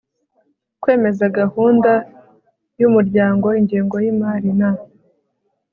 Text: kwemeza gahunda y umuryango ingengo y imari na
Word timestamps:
kwemeza 0.81 1.25
gahunda 1.39 1.91
y 2.79 2.83
umuryango 2.89 3.47
ingengo 3.59 3.95
y 4.03 4.07
imari 4.13 4.51
na 4.59 4.71